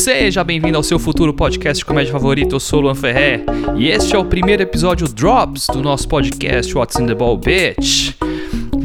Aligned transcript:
Seja 0.00 0.42
bem-vindo 0.42 0.78
ao 0.78 0.82
seu 0.82 0.98
futuro 0.98 1.34
podcast 1.34 1.80
de 1.80 1.84
comédia 1.84 2.10
favorito, 2.10 2.56
eu 2.56 2.60
sou 2.60 2.80
Luan 2.80 2.94
Ferré 2.94 3.44
e 3.76 3.88
este 3.88 4.16
é 4.16 4.18
o 4.18 4.24
primeiro 4.24 4.62
episódio 4.62 5.06
Drops 5.06 5.66
do 5.66 5.82
nosso 5.82 6.08
podcast 6.08 6.74
What's 6.74 6.98
in 6.98 7.04
the 7.04 7.14
Ball 7.14 7.36
Bitch. 7.36 8.14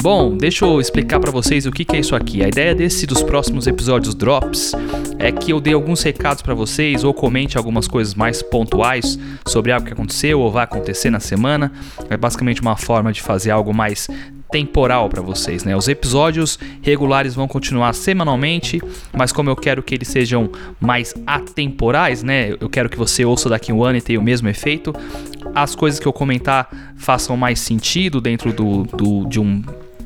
Bom, 0.01 0.35
deixa 0.35 0.65
eu 0.65 0.77
explicar 0.81 1.21
para 1.21 1.31
vocês 1.31 1.65
o 1.65 1.71
que, 1.71 1.85
que 1.85 1.95
é 1.95 1.99
isso 2.01 2.17
aqui. 2.17 2.43
A 2.43 2.49
ideia 2.49 2.75
desse 2.75 3.07
dos 3.07 3.23
próximos 3.23 3.65
episódios 3.65 4.13
Drops 4.13 4.73
é 5.17 5.31
que 5.31 5.53
eu 5.53 5.61
dê 5.61 5.71
alguns 5.71 6.03
recados 6.03 6.41
para 6.41 6.53
vocês 6.53 7.05
ou 7.05 7.13
comente 7.13 7.57
algumas 7.57 7.87
coisas 7.87 8.13
mais 8.13 8.43
pontuais 8.43 9.17
sobre 9.47 9.71
algo 9.71 9.87
que 9.87 9.93
aconteceu 9.93 10.41
ou 10.41 10.51
vai 10.51 10.65
acontecer 10.65 11.09
na 11.09 11.21
semana. 11.21 11.71
É 12.09 12.17
basicamente 12.17 12.61
uma 12.61 12.75
forma 12.75 13.13
de 13.13 13.21
fazer 13.21 13.51
algo 13.51 13.73
mais 13.73 14.09
temporal 14.51 15.09
para 15.09 15.21
vocês, 15.21 15.63
né? 15.63 15.75
Os 15.75 15.87
episódios 15.87 16.57
regulares 16.81 17.35
vão 17.35 17.47
continuar 17.47 17.93
semanalmente, 17.93 18.81
mas 19.11 19.31
como 19.31 19.49
eu 19.49 19.55
quero 19.55 19.83
que 19.83 19.95
eles 19.95 20.07
sejam 20.07 20.49
mais 20.79 21.13
atemporais, 21.25 22.23
né? 22.23 22.51
Eu 22.59 22.69
quero 22.69 22.89
que 22.89 22.97
você 22.97 23.25
ouça 23.25 23.49
daqui 23.49 23.73
um 23.73 23.83
ano 23.83 23.97
e 23.97 24.01
tenha 24.01 24.19
o 24.19 24.23
mesmo 24.23 24.47
efeito. 24.47 24.93
As 25.53 25.75
coisas 25.75 25.99
que 25.99 26.07
eu 26.07 26.13
comentar 26.13 26.69
façam 26.97 27.35
mais 27.35 27.59
sentido 27.59 28.21
dentro 28.21 28.53
do, 28.53 28.83
do 28.83 29.27
de 29.27 29.39
um 29.39 29.63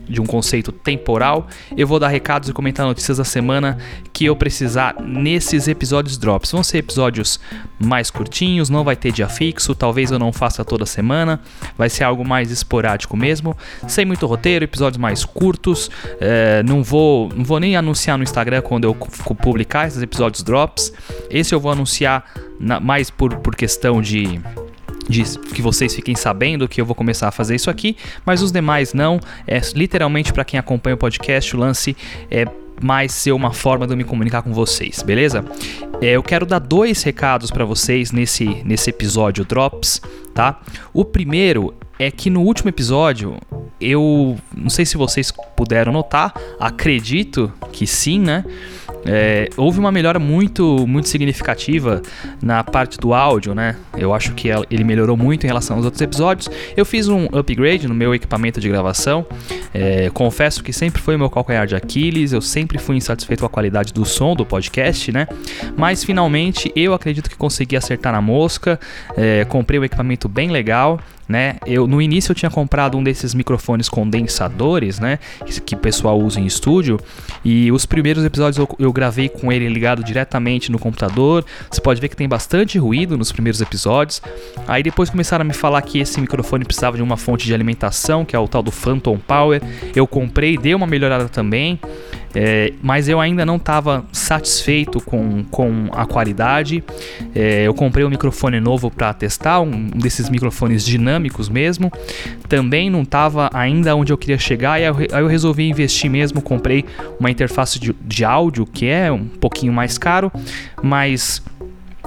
de 0.10 0.20
um 0.20 0.26
conceito 0.26 0.72
temporal. 0.72 1.48
Eu 1.78 1.88
vou 1.88 2.00
dar 2.00 2.08
recados 2.08 2.50
e 2.50 2.54
comentar 2.54 2.86
notícias 2.86 3.18
da 3.18 3.24
semana 3.24 3.78
que 4.12 4.26
eu 4.26 4.36
precisar 4.36 4.96
nesses 5.00 5.68
episódios 5.68 6.18
drops. 6.18 6.52
Vão 6.52 6.64
ser 6.64 6.80
episódios 6.80 7.40
mais 7.80 8.10
curtinhos, 8.10 8.70
não 8.70 8.84
vai 8.84 8.96
ter 8.96 9.12
dia 9.12 9.30
fixo, 9.30 9.76
talvez 9.76 10.12
eu 10.12 10.20
não 10.20 10.34
faça 10.34 10.66
toda 10.66 10.86
semana, 10.86 11.40
vai 11.78 11.90
ser 11.90 12.04
algo 12.04 12.26
mais 12.26 12.52
esporádico 12.52 13.16
mesmo, 13.16 13.56
sem 13.88 14.06
muito 14.06 14.26
roteiro, 14.26 14.66
episódios 14.66 14.98
mais 14.98 15.24
curtos. 15.24 15.90
É, 16.20 16.64
não, 16.64 16.84
vou, 16.84 17.30
não 17.36 17.46
vou 17.46 17.60
nem 17.60 17.76
anunciar 17.76 18.18
no 18.18 18.24
Instagram 18.24 18.62
quando 18.62 18.86
eu 18.86 18.96
publicar 18.96 19.88
esses 19.88 20.02
episódios 20.02 20.44
drops. 20.44 20.92
Esse 21.30 21.54
eu 21.54 21.60
vou 21.60 21.72
anunciar 21.72 22.26
na, 22.60 22.80
mais 22.80 23.10
por, 23.10 23.38
por 23.38 23.56
questão 23.56 24.02
de 24.02 24.42
de 25.10 25.24
que 25.54 25.62
vocês 25.62 25.94
fiquem 25.94 26.16
sabendo 26.16 26.68
que 26.68 26.80
eu 26.80 26.86
vou 26.86 26.96
começar 26.96 27.28
a 27.28 27.32
fazer 27.32 27.56
isso 27.56 27.70
aqui, 27.70 27.98
mas 28.26 28.42
os 28.42 28.52
demais 28.52 28.94
não. 28.94 29.20
É 29.48 29.60
literalmente 29.76 30.32
para 30.32 30.46
quem 30.46 30.60
acompanha 30.60 30.96
o 30.96 30.98
podcast, 30.98 31.56
o 31.56 31.60
lance 31.60 31.98
é 32.30 32.46
mais 32.82 33.12
ser 33.12 33.32
uma 33.32 33.52
forma 33.52 33.86
de 33.86 33.94
eu 33.94 33.98
me 33.98 34.04
comunicar 34.04 34.42
com 34.42 34.54
vocês, 34.54 35.04
beleza? 35.04 35.44
É, 36.02 36.12
eu 36.12 36.24
quero 36.24 36.46
dar 36.46 36.60
dois 36.60 37.04
recados 37.04 37.52
para 37.52 37.66
vocês 37.66 38.12
nesse, 38.12 38.46
nesse 38.64 38.90
episódio 38.90 39.44
Drops, 39.44 40.02
tá? 40.34 40.62
O 40.94 41.04
primeiro 41.04 41.74
é 41.98 42.10
que 42.10 42.30
no 42.30 42.42
último 42.42 42.70
episódio 42.70 43.38
eu 43.82 44.38
não 44.56 44.70
sei 44.70 44.86
se 44.86 44.96
vocês 44.96 45.32
puderam 45.56 45.92
notar, 45.92 46.34
acredito 46.60 47.52
que 47.72 47.86
sim, 47.86 48.20
né? 48.20 48.46
É, 49.06 49.50
houve 49.56 49.80
uma 49.80 49.92
melhora 49.92 50.20
muito, 50.20 50.86
muito 50.88 51.08
significativa 51.08 52.02
na 52.42 52.64
parte 52.64 52.98
do 52.98 53.14
áudio, 53.14 53.56
né? 53.56 53.76
Eu 53.98 54.14
acho 54.14 54.34
que 54.34 54.50
ele 54.70 54.84
melhorou 54.84 55.16
muito 55.16 55.44
em 55.46 55.48
relação 55.48 55.78
aos 55.78 55.86
outros 55.86 56.02
episódios. 56.02 56.50
Eu 56.76 56.86
fiz 56.86 57.08
um 57.08 57.26
upgrade 57.32 57.88
no 57.88 57.94
meu 57.94 58.14
equipamento 58.14 58.60
de 58.60 58.68
gravação. 58.68 59.26
É, 59.74 60.10
confesso 60.10 60.64
que 60.64 60.74
sempre 60.74 61.02
foi 61.02 61.16
o 61.16 61.20
meu 61.20 61.30
calcanhar 61.30 61.66
de 61.66 61.76
Aquiles. 61.76 62.34
Eu 62.34 62.42
sempre 62.42 62.78
fui 62.78 62.98
insatisfeito 62.98 63.42
com 63.42 63.48
a 63.48 63.50
qualidade 63.50 63.94
do 63.94 64.06
som 64.06 64.36
do 64.36 64.46
podcast, 64.46 65.12
né? 65.12 65.28
Mas 65.78 66.04
finalmente 66.04 66.72
eu 66.76 66.94
acredito 66.94 67.30
que 67.30 67.36
consegui 67.36 67.76
acertar 67.76 68.14
na 68.14 68.22
mosca. 68.22 68.80
É, 69.16 69.46
comprei 69.46 69.80
um 69.80 69.84
equipamento 69.84 70.28
bem 70.28 70.50
legal 70.50 71.00
né? 71.30 71.58
Eu 71.68 71.86
no 71.86 72.02
início 72.02 72.32
eu 72.32 72.36
tinha 72.36 72.50
comprado 72.50 72.98
um 72.98 73.04
desses 73.04 73.36
microfones 73.36 73.88
condensadores, 73.88 75.00
né? 75.00 75.20
Que, 75.64 75.76
o 75.76 75.78
pessoal 75.78 76.20
usa 76.20 76.40
em 76.40 76.46
estúdio. 76.48 77.00
E 77.46 77.72
os 77.72 77.86
primeiros 77.86 78.26
episódios 78.26 78.58
eu, 78.58 78.68
eu, 78.80 78.92
gravei 78.92 79.30
com 79.30 79.52
ele 79.52 79.70
ligado 79.70 80.04
diretamente 80.04 80.72
no 80.72 80.80
computador. 80.80 81.46
Você 81.70 81.80
pode 81.80 82.02
ver 82.02 82.10
que 82.10 82.16
tem 82.16 82.28
bastante 82.28 82.80
ruído 82.80 83.16
nos 83.16 83.32
primeiros 83.32 83.62
episódios. 83.62 84.22
Aí 84.68 84.82
depois 84.82 85.12
começaram 85.12 85.44
a 85.44 85.46
me 85.46 85.54
falar 85.54 85.84
que 85.84 86.00
esse 86.00 86.20
microfone 86.20 86.66
precisava 86.66 86.98
de 86.98 87.04
uma 87.04 87.16
fonte 87.16 87.46
de 87.46 87.54
alimentação, 87.54 88.26
que 88.26 88.36
é 88.36 88.40
o 88.40 88.48
tal 88.48 88.64
do 88.64 88.72
Phantom 88.72 89.20
Power. 89.20 89.62
Eu 89.96 90.08
comprei, 90.08 90.58
deu 90.58 90.78
uma 90.78 90.88
melhorada 90.88 91.30
também. 91.30 91.80
É, 92.34 92.74
mas 92.82 93.08
eu 93.08 93.20
ainda 93.20 93.46
não 93.46 93.56
estava 93.56 94.06
satisfeito 94.12 95.02
com, 95.02 95.44
com 95.46 95.88
a 95.92 96.06
qualidade. 96.06 96.84
É, 97.34 97.64
eu 97.66 97.74
comprei 97.74 98.06
um 98.06 98.10
microfone 98.10 98.60
novo 98.60 98.92
para 98.92 99.14
testar, 99.14 99.62
um 99.62 99.88
desses 99.88 100.30
microfones 100.30 100.86
dinâmicos 100.86 101.50
mesmo. 101.50 101.92
Também 102.48 102.90
não 102.90 103.02
estava 103.02 103.50
ainda 103.54 103.96
onde 103.96 104.14
eu 104.14 104.18
queria 104.18 104.38
chegar, 104.38 104.80
e 104.80 104.86
aí 104.86 105.22
eu 105.22 105.28
resolvi 105.28 105.70
investir 105.70 106.10
mesmo. 106.10 106.42
Comprei 106.42 106.86
uma 107.20 107.32
interface 107.32 107.80
de, 107.80 107.96
de 108.02 108.24
áudio 108.26 108.66
que 108.66 108.88
é 108.88 109.12
um 109.12 109.26
pouquinho 109.26 109.74
mais 109.74 109.98
caro, 109.98 110.32
mas 110.82 111.42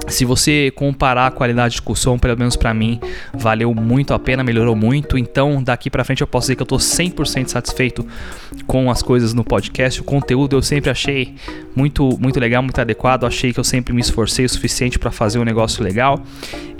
se 0.07 0.25
você 0.25 0.71
comparar 0.75 1.27
a 1.27 1.31
qualidade 1.31 1.75
de 1.81 1.99
som, 1.99 2.17
pelo 2.17 2.37
menos 2.37 2.55
para 2.55 2.73
mim, 2.73 2.99
valeu 3.33 3.73
muito 3.73 4.13
a 4.13 4.19
pena, 4.19 4.43
melhorou 4.43 4.75
muito. 4.75 5.17
Então, 5.17 5.61
daqui 5.61 5.89
para 5.89 6.03
frente 6.03 6.21
eu 6.21 6.27
posso 6.27 6.45
dizer 6.45 6.55
que 6.55 6.61
eu 6.61 6.65
tô 6.65 6.77
100% 6.77 7.47
satisfeito 7.47 8.05
com 8.67 8.89
as 8.89 9.01
coisas 9.01 9.33
no 9.33 9.43
podcast. 9.43 10.01
O 10.01 10.03
conteúdo 10.03 10.55
eu 10.55 10.61
sempre 10.61 10.89
achei 10.89 11.35
muito 11.75 12.17
muito 12.19 12.39
legal, 12.39 12.61
muito 12.61 12.79
adequado. 12.79 13.25
Achei 13.25 13.53
que 13.53 13.59
eu 13.59 13.63
sempre 13.63 13.93
me 13.93 14.01
esforcei 14.01 14.45
o 14.45 14.49
suficiente 14.49 14.99
para 14.99 15.11
fazer 15.11 15.39
um 15.39 15.43
negócio 15.43 15.83
legal. 15.83 16.21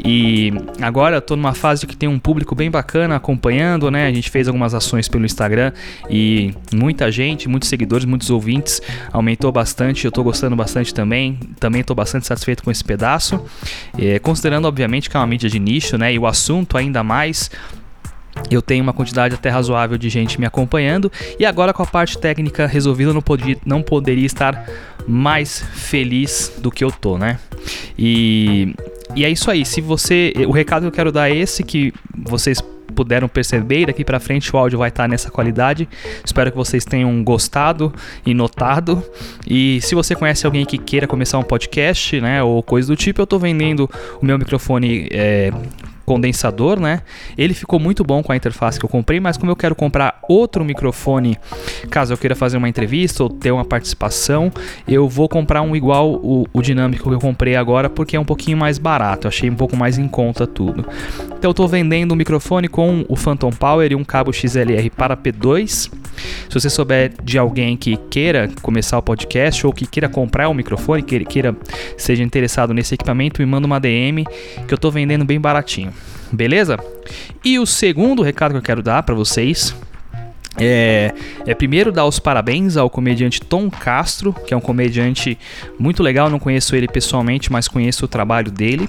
E 0.04 0.52
agora 0.82 1.18
eu 1.18 1.22
tô 1.22 1.36
numa 1.36 1.54
fase 1.54 1.88
que 1.88 1.96
tem 1.96 2.10
um 2.10 2.20
público 2.20 2.56
bem 2.56 2.70
bacana 2.70 3.16
acompanhando, 3.16 3.90
né? 3.90 4.08
A 4.08 4.14
gente 4.14 4.30
fez 4.30 4.48
algumas 4.48 4.74
ações 4.74 5.08
pelo 5.08 5.26
Instagram 5.26 5.72
e 6.10 6.54
muita 6.74 7.12
gente, 7.12 7.48
muitos 7.48 7.70
seguidores, 7.70 8.06
muitos 8.06 8.30
ouvintes, 8.30 8.82
aumentou 9.12 9.52
bastante. 9.52 10.06
Eu 10.06 10.12
tô 10.12 10.24
gostando 10.24 10.56
bastante 10.56 10.94
também. 10.94 11.40
Também 11.60 11.84
tô 11.84 11.96
bastante 11.96 12.28
satisfeito 12.28 12.64
com 12.64 12.72
esse 12.72 12.84
pedaço. 12.84 13.12
É, 13.97 14.19
considerando, 14.19 14.66
obviamente, 14.66 15.09
que 15.09 15.18
é 15.18 15.19
uma 15.19 15.28
mídia 15.28 15.50
de 15.50 15.59
nicho, 15.59 15.97
né? 15.97 16.13
E 16.13 16.19
o 16.19 16.25
assunto 16.25 16.78
ainda 16.78 17.03
mais 17.03 17.50
eu 18.50 18.62
tenho 18.62 18.84
uma 18.84 18.94
quantidade 18.94 19.35
até 19.35 19.50
razoável 19.50 19.97
de 19.97 20.09
gente 20.09 20.40
me 20.40 20.46
acompanhando 20.46 21.12
e 21.40 21.46
agora 21.46 21.72
com 21.72 21.84
a 21.84 21.85
parte 21.85 22.18
técnica 22.18 22.66
resolvida 22.66 23.13
não, 23.13 23.22
podia, 23.22 23.57
não 23.63 23.81
poderia 23.81 24.25
estar 24.25 24.68
mais 25.07 25.62
feliz 25.74 26.51
do 26.57 26.72
que 26.72 26.84
eu 26.84 26.91
tô, 26.91 27.18
né? 27.18 27.40
E, 27.97 28.74
e 29.16 29.24
é 29.24 29.30
isso 29.30 29.51
aí. 29.51 29.66
Se 29.66 29.81
você, 29.81 30.34
o 30.47 30.51
recado 30.51 30.81
que 30.81 30.88
eu 30.88 30.91
quero 30.91 31.12
dar 31.12 31.30
é 31.30 31.35
esse 31.35 31.63
que 31.63 31.94
vocês 32.16 32.62
puderam 32.94 33.28
perceber, 33.28 33.88
daqui 33.88 34.06
para 34.06 34.20
frente 34.20 34.54
o 34.56 34.58
áudio 34.58 34.80
vai 34.80 34.90
estar 34.90 35.08
nessa 35.08 35.30
qualidade. 35.30 35.88
Espero 36.24 36.52
que 36.52 36.58
vocês 36.58 36.86
tenham 36.86 37.24
gostado 37.24 37.94
e 38.26 38.34
notado. 38.34 39.04
E 39.48 39.81
se 39.81 39.96
você 39.96 40.16
conhece 40.16 40.46
alguém 40.46 40.66
que 40.66 40.78
queira 40.78 41.08
começar 41.08 41.38
um 41.38 41.44
podcast, 41.44 42.22
né, 42.22 42.42
ou 42.44 42.62
coisa 42.64 42.88
do 42.88 42.96
tipo, 42.96 43.22
eu 43.22 43.26
estou 43.26 43.40
vendendo 43.40 43.90
o 44.22 44.26
meu 44.26 44.38
microfone 44.38 45.08
é, 45.12 45.52
condensador, 46.06 46.80
né? 46.80 47.02
Ele 47.38 47.53
ficou 47.53 47.80
muito 47.80 48.03
bom 48.03 48.22
com 48.22 48.31
a 48.31 48.36
interface 48.36 48.80
que 48.80 48.86
eu 48.86 48.90
comprei, 48.90 49.19
mas 49.19 49.38
como 49.38 49.52
eu 49.52 49.56
quero 49.56 49.75
comprar 49.75 50.19
outro 50.28 50.64
microfone, 50.64 51.38
caso 51.90 52.14
eu 52.14 52.18
queira 52.18 52.36
fazer 52.36 52.58
uma 52.58 52.69
entrevista 52.69 53.24
ou 53.24 53.30
ter 53.30 53.52
uma 53.52 53.66
participação, 53.66 54.52
eu 54.88 55.08
vou 55.08 55.30
comprar 55.30 55.62
um 55.62 55.75
igual 55.75 56.13
o, 56.13 56.47
o 56.53 56.62
dinâmico 56.62 57.09
que 57.09 57.16
eu 57.16 57.19
comprei 57.19 57.56
agora, 57.56 57.90
porque 57.90 58.16
é 58.16 58.19
um 58.19 58.25
pouquinho 58.25 58.58
mais 58.58 58.78
barato, 58.78 59.28
eu 59.28 59.30
achei 59.30 59.50
um 59.50 59.56
pouco 59.56 59.75
mais 59.75 59.97
em 59.97 60.08
conta 60.08 60.46
tudo. 60.46 60.86
Então 61.28 61.50
eu 61.50 61.52
estou 61.52 61.68
vendendo 61.68 62.13
um 62.13 62.16
microfone 62.16 62.68
com 62.68 63.06
o 63.08 63.16
Phantom 63.16 63.52
Power 63.52 63.92
e 63.92 63.96
um 63.96 64.03
cabo 64.03 64.31
XLR 64.31 64.90
para 64.90 65.16
P2. 65.16 65.92
Se 66.50 66.53
você 66.53 66.69
souber 66.69 67.12
de 67.24 67.38
alguém 67.38 67.75
que 67.75 67.97
queira 67.97 68.50
começar 68.62 68.97
o 68.97 69.02
podcast 69.02 69.66
ou 69.66 69.74
que 69.74 69.86
queira 69.86 70.08
comprar 70.08 70.47
um 70.50 70.53
microfone, 70.53 71.02
que 71.02 71.25
queira 71.25 71.56
seja 71.97 72.24
interessado 72.24 72.74
nesse 72.74 72.94
equipamento, 72.94 73.42
me 73.42 73.45
manda 73.45 73.66
uma 73.66 73.80
DM 73.80 74.24
que 74.68 74.74
eu 74.74 74.75
estou 74.75 74.92
vendendo 74.92 75.25
bem 75.25 75.39
baratinho 75.39 75.94
beleza? 76.33 76.77
E 77.44 77.59
o 77.59 77.65
segundo 77.65 78.21
recado 78.21 78.51
que 78.51 78.57
eu 78.57 78.62
quero 78.62 78.81
dar 78.81 79.03
para 79.03 79.15
vocês 79.15 79.75
é, 80.57 81.13
é, 81.47 81.56
primeiro 81.56 81.91
dar 81.91 82.06
os 82.06 82.19
parabéns 82.19 82.77
ao 82.77 82.89
comediante 82.89 83.41
Tom 83.41 83.69
Castro, 83.71 84.33
que 84.33 84.53
é 84.53 84.57
um 84.57 84.62
comediante 84.62 85.38
muito 85.80 86.03
legal, 86.03 86.30
não 86.30 86.38
conheço 86.38 86.75
ele 86.75 86.88
pessoalmente, 86.88 87.51
mas 87.51 87.68
conheço 87.68 88.06
o 88.06 88.07
trabalho 88.07 88.51
dele, 88.51 88.88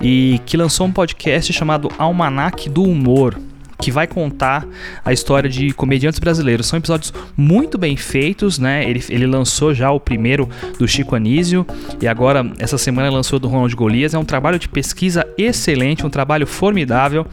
e 0.00 0.40
que 0.46 0.56
lançou 0.56 0.86
um 0.86 0.92
podcast 0.92 1.52
chamado 1.52 1.90
Almanac 1.98 2.68
do 2.68 2.82
Humor 2.82 3.36
que 3.82 3.90
vai 3.90 4.06
contar 4.06 4.64
a 5.04 5.12
história 5.12 5.50
de 5.50 5.72
comediantes 5.72 6.20
brasileiros. 6.20 6.66
São 6.68 6.78
episódios 6.78 7.12
muito 7.36 7.76
bem 7.76 7.96
feitos, 7.96 8.56
né? 8.56 8.88
Ele, 8.88 9.02
ele 9.08 9.26
lançou 9.26 9.74
já 9.74 9.90
o 9.90 9.98
primeiro 9.98 10.48
do 10.78 10.86
Chico 10.86 11.16
Anísio 11.16 11.66
e 12.00 12.06
agora 12.06 12.48
essa 12.60 12.78
semana 12.78 13.10
lançou 13.10 13.40
do 13.40 13.48
Ronald 13.48 13.74
Golias. 13.74 14.14
É 14.14 14.18
um 14.18 14.24
trabalho 14.24 14.56
de 14.56 14.68
pesquisa 14.68 15.26
excelente, 15.36 16.06
um 16.06 16.10
trabalho 16.10 16.46
formidável 16.46 17.26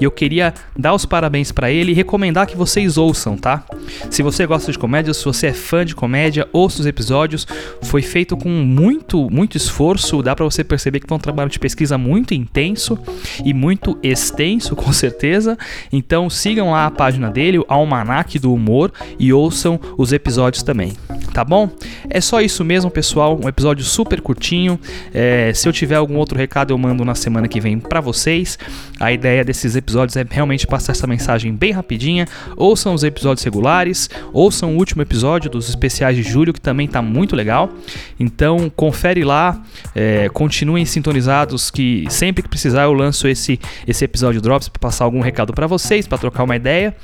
e 0.00 0.04
eu 0.04 0.10
queria 0.12 0.54
dar 0.78 0.94
os 0.94 1.04
parabéns 1.04 1.50
para 1.50 1.72
ele 1.72 1.90
e 1.90 1.94
recomendar 1.94 2.46
que 2.46 2.56
vocês 2.56 2.96
ouçam, 2.96 3.36
tá? 3.36 3.64
Se 4.08 4.22
você 4.22 4.46
gosta 4.46 4.70
de 4.70 4.78
comédia, 4.78 5.12
se 5.12 5.24
você 5.24 5.48
é 5.48 5.52
fã 5.52 5.84
de 5.84 5.94
comédia, 5.94 6.48
ouça 6.52 6.80
os 6.80 6.86
episódios. 6.86 7.48
Foi 7.82 8.00
feito 8.00 8.36
com 8.36 8.48
muito, 8.48 9.28
muito 9.28 9.56
esforço. 9.56 10.22
Dá 10.22 10.36
para 10.36 10.44
você 10.44 10.62
perceber 10.62 11.00
que 11.00 11.08
foi 11.08 11.16
um 11.16 11.20
trabalho 11.20 11.50
de 11.50 11.58
pesquisa 11.58 11.98
muito 11.98 12.32
intenso 12.32 12.96
e 13.44 13.52
muito 13.52 13.98
extenso, 14.04 14.76
com 14.76 14.92
certeza. 14.92 15.58
Então 15.96 16.28
sigam 16.28 16.72
lá 16.72 16.84
a 16.84 16.90
página 16.90 17.30
dele, 17.30 17.58
o 17.58 17.64
Almanac 17.68 18.38
do 18.38 18.52
Humor, 18.52 18.92
e 19.18 19.32
ouçam 19.32 19.80
os 19.96 20.12
episódios 20.12 20.62
também. 20.62 20.92
Tá 21.36 21.44
bom? 21.44 21.68
É 22.08 22.18
só 22.18 22.40
isso 22.40 22.64
mesmo, 22.64 22.90
pessoal. 22.90 23.38
Um 23.38 23.46
episódio 23.46 23.84
super 23.84 24.22
curtinho. 24.22 24.80
É, 25.12 25.52
se 25.52 25.68
eu 25.68 25.72
tiver 25.72 25.96
algum 25.96 26.16
outro 26.16 26.38
recado, 26.38 26.72
eu 26.72 26.78
mando 26.78 27.04
na 27.04 27.14
semana 27.14 27.46
que 27.46 27.60
vem 27.60 27.78
para 27.78 28.00
vocês. 28.00 28.58
A 28.98 29.12
ideia 29.12 29.44
desses 29.44 29.76
episódios 29.76 30.16
é 30.16 30.24
realmente 30.26 30.66
passar 30.66 30.92
essa 30.92 31.06
mensagem 31.06 31.54
bem 31.54 31.72
rapidinha. 31.72 32.26
Ouçam 32.56 32.94
os 32.94 33.04
episódios 33.04 33.44
regulares, 33.44 34.08
ouçam 34.32 34.74
o 34.74 34.78
último 34.78 35.02
episódio 35.02 35.50
dos 35.50 35.68
especiais 35.68 36.16
de 36.16 36.22
julho, 36.22 36.54
que 36.54 36.60
também 36.60 36.88
tá 36.88 37.02
muito 37.02 37.36
legal. 37.36 37.70
Então, 38.18 38.72
confere 38.74 39.22
lá, 39.22 39.62
é, 39.94 40.30
continuem 40.30 40.86
sintonizados, 40.86 41.70
que 41.70 42.06
sempre 42.08 42.42
que 42.42 42.48
precisar 42.48 42.84
eu 42.84 42.94
lanço 42.94 43.28
esse, 43.28 43.60
esse 43.86 44.02
episódio 44.02 44.40
Drops 44.40 44.70
para 44.70 44.80
passar 44.80 45.04
algum 45.04 45.20
recado 45.20 45.52
para 45.52 45.66
vocês, 45.66 46.06
para 46.06 46.16
trocar 46.16 46.44
uma 46.44 46.56
ideia. 46.56 46.96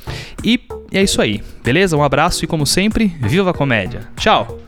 E 0.93 0.99
é 0.99 1.03
isso 1.03 1.23
aí, 1.23 1.43
beleza? 1.65 1.97
Um 1.97 2.03
abraço 2.03 2.45
e, 2.45 2.47
como 2.47 2.67
sempre, 2.67 3.07
viva 3.21 3.51
a 3.51 3.55
comédia! 3.55 4.03
Tchau! 4.17 4.59